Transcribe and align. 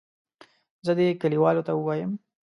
زه 0.85 0.91
دې 0.97 1.07
کلیوالو 1.21 1.65
ته 1.67 1.71
ووایم. 1.75 2.11